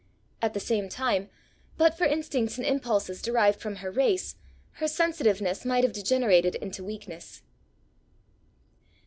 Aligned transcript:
At 0.41 0.55
the 0.55 0.59
same 0.59 0.89
time, 0.89 1.29
but 1.77 1.95
for 1.95 2.05
instincts 2.05 2.57
and 2.57 2.65
impulses 2.65 3.21
derived 3.21 3.59
from 3.61 3.75
her 3.75 3.91
race, 3.91 4.35
her 4.79 4.87
sensitiveness 4.87 5.63
might 5.63 5.83
have 5.83 5.93
degenerated 5.93 6.55
into 6.55 6.83
weakness. 6.83 7.43